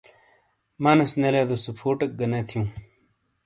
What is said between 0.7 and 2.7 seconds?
مانیس نے لیدو سے فُوٹیک گہ نے تھیوں۔